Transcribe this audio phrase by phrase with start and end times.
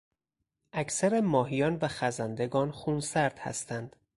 [0.73, 3.95] اکثر ماهیان و خزندگان خونسرد هستند.